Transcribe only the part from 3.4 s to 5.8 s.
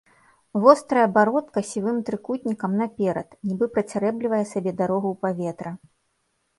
нібы працярэблівае сабе дарогу ў паветра.